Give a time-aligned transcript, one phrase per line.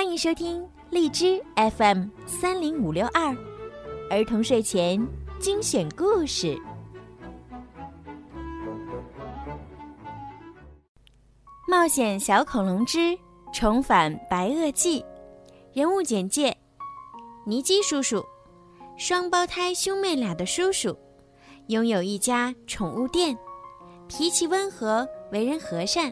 [0.00, 1.44] 欢迎收听荔枝
[1.76, 3.36] FM 三零五六二
[4.08, 4.98] 儿童睡前
[5.38, 6.56] 精选故事，
[11.68, 13.14] 《冒险小恐龙之
[13.52, 15.02] 重返白垩纪》
[15.74, 16.56] 人物简介：
[17.44, 18.24] 尼基叔叔，
[18.96, 20.96] 双胞胎兄妹俩的叔叔，
[21.66, 23.36] 拥有一家宠物店，
[24.08, 26.10] 脾气温和，为人和善，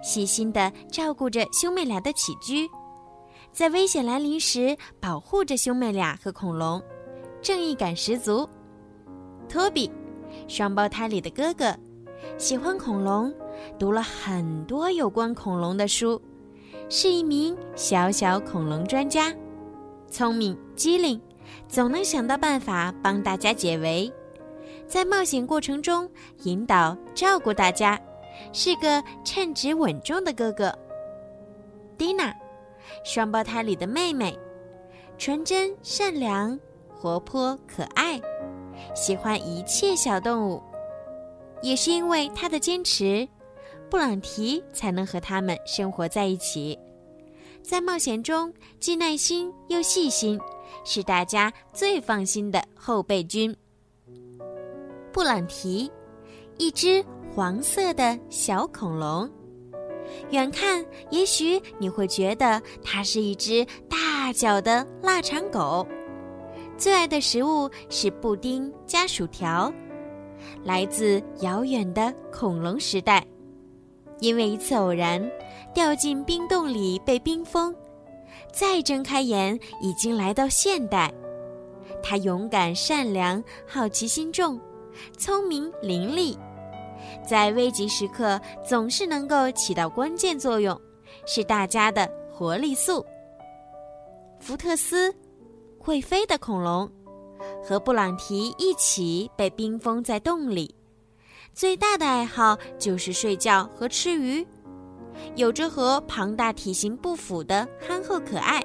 [0.00, 2.70] 细心的照顾着兄妹俩的起居。
[3.56, 6.82] 在危险来临时，保护着兄妹俩和恐龙，
[7.40, 8.46] 正义感十足。
[9.48, 9.90] 托比，
[10.46, 11.74] 双胞胎里的哥哥，
[12.36, 13.32] 喜欢恐龙，
[13.78, 16.20] 读了很多有关恐龙的书，
[16.90, 19.34] 是一名小小恐龙专家，
[20.10, 21.18] 聪明机灵，
[21.66, 24.12] 总能想到办法帮大家解围，
[24.86, 26.06] 在冒险过程中
[26.42, 27.98] 引导照顾大家，
[28.52, 30.78] 是个称职稳重的哥哥。
[31.96, 32.30] 蒂娜。
[33.04, 34.38] 双胞胎里的妹妹，
[35.18, 38.20] 纯真善良、活泼可爱，
[38.94, 40.62] 喜欢一切小动物。
[41.62, 43.26] 也是因为她的坚持，
[43.88, 46.78] 布朗提才能和他们生活在一起。
[47.62, 50.40] 在冒险中既耐心又细心，
[50.84, 53.56] 是大家最放心的后备军。
[55.12, 55.90] 布朗提，
[56.58, 59.28] 一只黄色的小恐龙。
[60.30, 65.86] 远看，也许你会觉得它是一只大脚的腊肠狗，
[66.76, 69.72] 最爱的食物是布丁加薯条，
[70.64, 73.24] 来自遥远的恐龙时代，
[74.20, 75.30] 因为一次偶然
[75.72, 77.74] 掉进冰洞里被冰封，
[78.52, 81.12] 再睁开眼已经来到现代。
[82.02, 84.60] 它勇敢、善良、好奇心重，
[85.16, 86.36] 聪明伶俐。
[87.24, 90.80] 在危急时刻总是能够起到关键作用，
[91.26, 93.04] 是大家的活力素。
[94.40, 95.14] 福特斯，
[95.78, 96.90] 会飞的恐龙，
[97.64, 100.74] 和布朗提一起被冰封在洞里，
[101.54, 104.46] 最大的爱好就是睡觉和吃鱼，
[105.34, 108.62] 有着和庞大体型不符的憨厚可爱。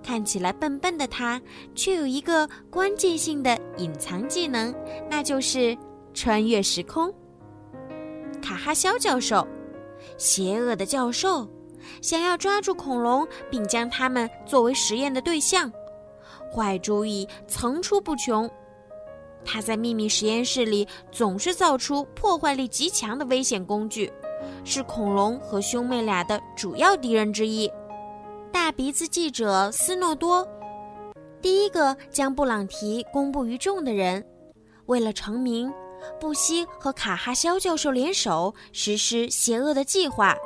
[0.00, 1.42] 看起来笨笨的他，
[1.74, 4.72] 却有一个关键性的隐藏技能，
[5.10, 5.76] 那就是
[6.14, 7.12] 穿越时空。
[8.38, 9.46] 卡哈肖教授，
[10.16, 11.48] 邪恶的教授，
[12.00, 15.70] 想要抓住恐龙并将它们作为实验的对象，
[16.52, 18.48] 坏主意层出不穷。
[19.44, 24.12] 他在秘密实验室里总是造出破坏力极强的危险工具，
[24.64, 27.70] 是恐龙和兄妹俩的主要敌人之一。
[28.52, 30.46] 大鼻子记者斯诺多，
[31.40, 34.24] 第一个将布朗提公布于众的人，
[34.86, 35.72] 为了成名。
[36.20, 40.36] 不惜和卡哈肖教授联手实施邪恶的计划，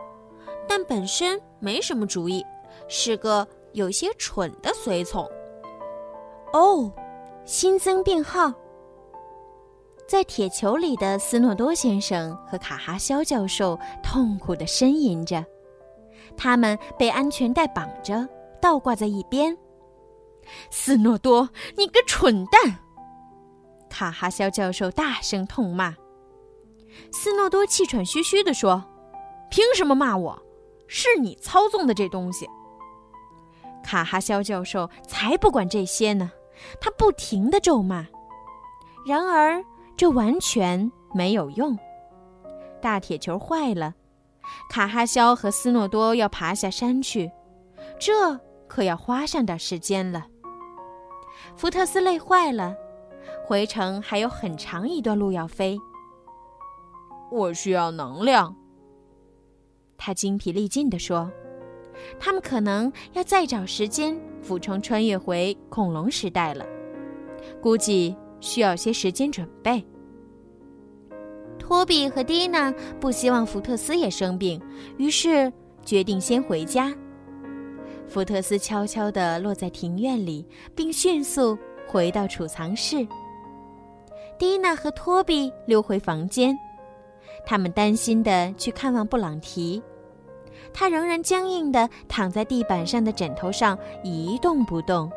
[0.69, 2.45] 但本身没什么主意，
[2.89, 5.29] 是个有些蠢的随从。
[6.53, 6.93] 哦，
[7.45, 8.53] 新增病号。
[10.07, 15.43] 在铁球里的斯诺多先生和卡哈肖教授痛苦地呻吟着，
[16.37, 18.29] 他们被安全带绑着，
[18.61, 19.57] 倒挂在一边。
[20.71, 22.81] 斯诺多，你个蠢蛋！
[23.93, 25.95] 卡哈肖教授大声痛骂，
[27.13, 28.83] 斯诺多气喘吁吁地说
[29.51, 30.43] ：“凭什么骂我？
[30.89, 32.49] 是你操纵的这东西。”
[33.85, 36.33] 卡哈肖教授才不管这些呢，
[36.81, 38.07] 他不停地咒骂。
[39.05, 39.63] 然而
[39.95, 41.79] 这完全没有用，
[42.81, 43.95] 大铁球坏了，
[44.71, 47.31] 卡哈肖和斯诺多要爬下山去，
[48.01, 50.29] 这可要花上点时间了。
[51.57, 52.75] 福特斯累坏了。
[53.45, 55.79] 回程还有很长一段路要飞。
[57.31, 58.55] 我需要能量。
[59.97, 61.31] 他精疲力尽地说
[62.19, 66.67] ：“他们可能要再找时间俯冲穿越回恐龙时代了，
[67.61, 69.85] 估计需要些时间准备。”
[71.59, 74.61] 托比和蒂娜不希望福特斯也生病，
[74.99, 75.51] 于是
[75.85, 76.93] 决定先回家。
[78.09, 80.45] 福特斯悄悄地落在庭院里，
[80.75, 81.57] 并迅速
[81.87, 83.07] 回到储藏室。
[84.43, 86.59] 蒂娜和托比溜回房间，
[87.47, 89.81] 他们担心地去看望布朗提，
[90.75, 95.09] 他仍然僵硬地躺在地板上的枕头上一动不动。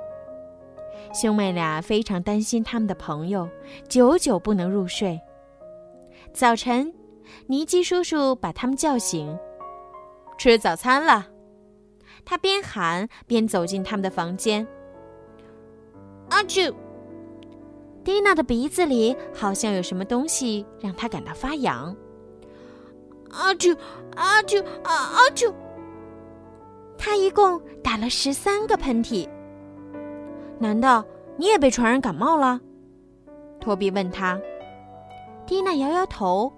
[1.12, 3.50] 兄妹俩非常担心他们的朋友，
[3.90, 5.20] 久久不能入睡。
[6.32, 6.94] 早晨，
[7.48, 9.36] 尼基叔叔把他们叫醒，
[10.38, 11.26] 吃早餐了。
[12.24, 14.68] 他边喊边走进他们的房间。
[16.30, 16.72] 阿啾。
[18.06, 21.94] 蒂娜的鼻子里好像有什么东西让她感到发痒。
[23.32, 23.76] 阿啾，
[24.16, 25.52] 阿啾，阿阿啾！
[26.98, 29.28] 他一共打了十三个喷嚏。
[30.60, 31.04] 难道
[31.36, 32.62] 你也被传染感冒了？
[33.60, 34.40] 托比问他。
[35.48, 36.54] 蒂娜摇摇头，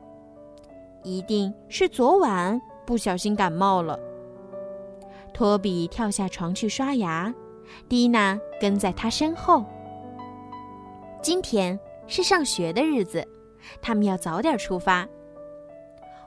[1.03, 3.97] 一定是昨晚不小心感冒了。
[5.33, 7.33] 托比跳下床去刷牙，
[7.88, 9.65] 蒂娜跟在他身后。
[11.21, 11.77] 今天
[12.07, 13.25] 是上学的日子，
[13.81, 15.07] 他们要早点出发。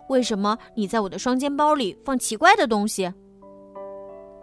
[0.08, 3.12] 为什么你在我的双肩包里放奇怪的东西？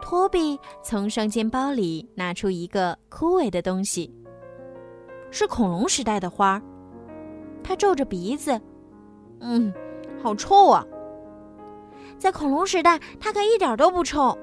[0.00, 4.12] 托比从双肩包里拿出一个枯萎的东西，
[5.30, 6.60] 是恐龙时代的花。
[7.62, 8.58] 他皱着鼻子，
[9.40, 9.72] 嗯，
[10.22, 10.84] 好臭啊！
[12.16, 14.36] 在恐龙时代，它可一点都不臭。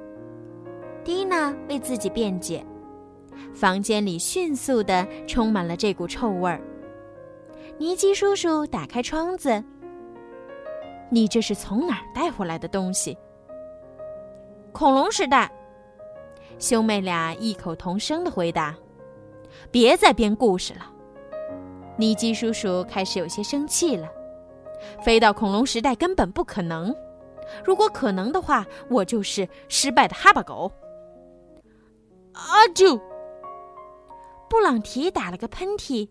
[1.03, 2.63] 蒂娜为自己辩解。
[3.53, 6.61] 房间里迅速的充满了这股臭味儿。
[7.77, 9.63] 尼基叔叔打开窗子
[11.09, 13.17] ：“你这是从哪儿带回来的东西？”
[14.71, 15.51] 恐龙时代。
[16.57, 18.73] 兄妹俩异口同声的回答
[19.71, 20.91] ：“别再编故事了。”
[21.97, 24.07] 尼基叔叔开始有些生气了。
[25.03, 26.95] 飞到恐龙时代根本不可能。
[27.63, 30.71] 如果可能的话，我就是失败的哈巴狗。
[32.33, 32.99] 阿啾！
[34.55, 36.07] 布朗提打了个喷嚏。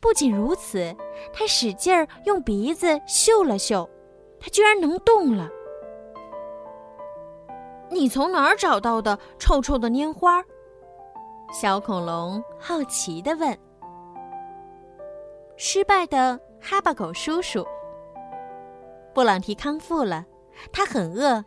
[0.00, 0.96] 不仅如此，
[1.34, 3.86] 他使劲儿用鼻子嗅了嗅，
[4.40, 5.50] 他居然能动了。
[7.90, 10.42] 你从哪儿找到的臭臭的拈花？
[11.52, 13.56] 小恐龙好奇的问。
[15.58, 17.66] 失败的哈巴狗叔叔。
[19.12, 20.24] 布朗提康复了，
[20.72, 21.44] 他很饿，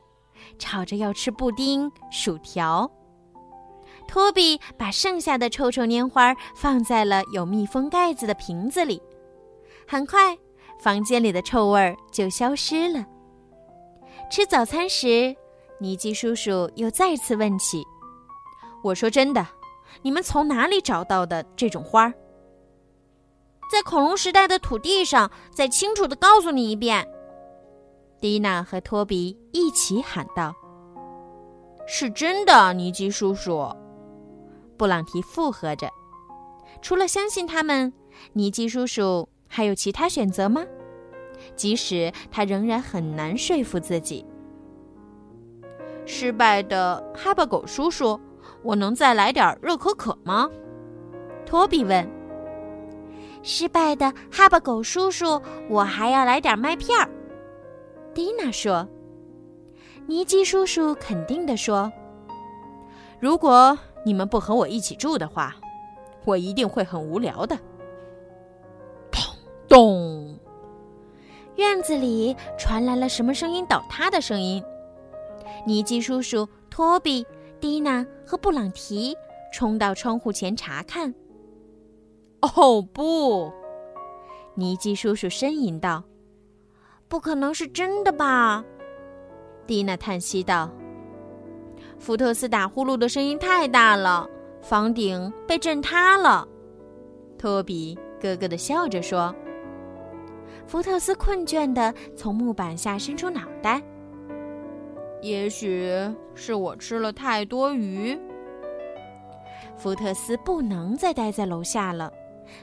[0.59, 2.87] 吵着要吃布丁、薯条。
[4.07, 9.01] 托比把剩下的臭臭拈花放在了有密封盖子的瓶子里，
[9.87, 10.37] 很快，
[10.79, 13.05] 房间里的臭味就消失了。
[14.31, 15.35] 吃早餐时。
[15.77, 17.83] 尼基叔叔又再次问起
[18.81, 19.45] ：“我说真的，
[20.01, 22.11] 你们从哪里找到的这种花？”
[23.69, 25.29] 在恐龙时代的土地上。
[25.53, 27.05] 再清楚的告诉你一遍，
[28.21, 30.55] 蒂娜和托比一起喊道
[31.85, 33.67] ：“是真的，尼基叔叔。”
[34.77, 35.89] 布朗提附和着。
[36.81, 37.91] 除了相信他们，
[38.33, 40.65] 尼基叔叔还有其他选择吗？
[41.55, 44.25] 即使他仍然很难说服自己。
[46.05, 48.19] 失败的哈巴狗叔叔，
[48.61, 50.49] 我能再来点热可可吗？
[51.45, 52.07] 托比问。
[53.41, 57.09] 失败的哈巴狗叔叔，我还要来点麦片儿。
[58.13, 58.87] 蒂娜说。
[60.07, 61.91] 尼基叔叔肯定地说
[63.19, 65.55] ：“如果你们不和我一起住的话，
[66.23, 67.57] 我一定会很无聊的。”
[69.11, 69.35] 砰
[69.67, 70.39] 咚！
[71.55, 74.63] 院子里传来了什么声音倒塌的声音。
[75.65, 77.25] 尼基叔叔、托比、
[77.59, 79.15] 蒂娜和布朗提
[79.51, 81.13] 冲到窗户前查看。
[82.41, 83.51] 哦不！
[84.53, 86.03] 尼基叔叔呻吟道
[87.09, 88.63] ：“不可能是真的吧？”
[89.65, 90.69] 蒂娜叹息道
[92.05, 94.29] ：“福特斯打呼噜的声音太大了，
[94.61, 96.47] 房顶被震塌了。”
[97.35, 99.33] 托比咯咯的笑着说
[100.67, 103.81] ：“福特斯困倦的从木板下伸出脑袋。”
[105.23, 105.91] 也许
[106.35, 108.15] 是我吃了太多鱼。
[109.75, 112.13] 福特斯不能再待在楼下了，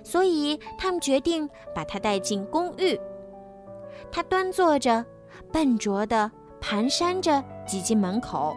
[0.05, 2.97] 所以他们决定把他带进公寓。
[4.13, 5.05] 他端坐着，
[5.51, 6.31] 笨拙地
[6.61, 8.57] 蹒跚着挤进门口，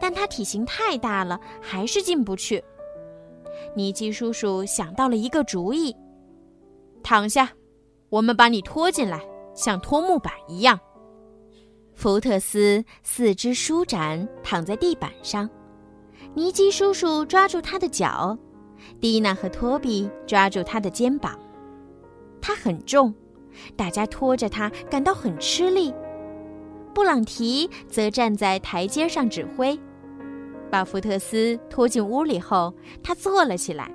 [0.00, 2.62] 但他体型太大了，还是进不去。
[3.76, 5.94] 尼基叔叔想到了一个主意：
[7.02, 7.50] 躺下，
[8.08, 9.20] 我们把你拖进来，
[9.54, 10.78] 像拖木板一样。
[11.94, 15.48] 福特斯四肢舒展，躺在地板上。
[16.34, 18.36] 尼基叔叔抓住他的脚，
[19.00, 21.38] 蒂娜和托比抓住他的肩膀。
[22.40, 23.14] 他很重，
[23.76, 25.94] 大家拖着他感到很吃力。
[26.94, 29.78] 布朗提则站在台阶上指挥。
[30.70, 32.72] 把福特斯拖进屋里后，
[33.02, 33.90] 他坐了起来。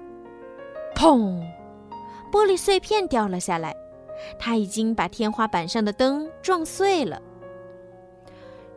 [0.96, 1.42] 砰！
[2.32, 3.76] 玻璃碎片掉了下来，
[4.38, 7.22] 他已经把天花板上的灯撞碎了。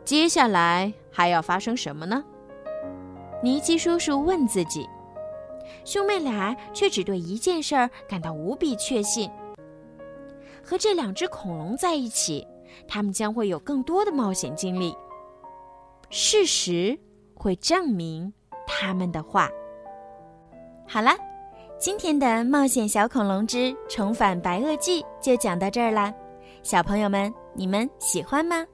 [0.03, 2.23] 接下来还要发生什么呢？
[3.43, 4.87] 尼基叔叔问自己。
[5.85, 9.29] 兄妹俩却只对一件事儿感到无比确信：
[10.63, 12.45] 和这两只恐龙在一起，
[12.87, 14.95] 他们将会有更多的冒险经历。
[16.09, 16.97] 事实
[17.33, 18.31] 会证明
[18.67, 19.49] 他们的话。
[20.87, 21.11] 好了，
[21.79, 26.13] 今天的《冒险小恐龙之重返白垩纪》就讲到这儿啦，
[26.61, 28.65] 小朋友们，你们喜欢吗？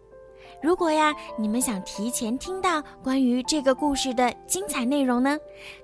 [0.61, 5.37] 如果呀，你们想提前听到关于这个故事的精彩内容呢，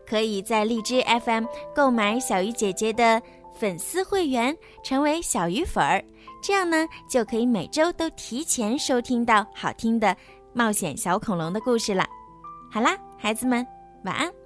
[0.06, 3.22] 可以在荔枝 FM 购买小鱼姐姐的
[3.56, 6.04] 粉丝会员，成为小鱼粉儿，
[6.44, 10.16] 这样呢就可以每周都提前收听到好听的
[10.54, 12.06] 冒险小恐龙的故事了。
[12.70, 13.66] 好啦，孩子们，
[14.04, 14.45] 晚安。